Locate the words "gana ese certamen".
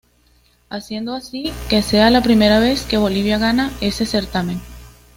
3.37-4.59